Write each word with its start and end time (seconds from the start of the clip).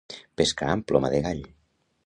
Pescar 0.41 0.71
amb 0.77 0.87
ploma 0.93 1.13
de 1.17 1.21
gall. 1.27 1.47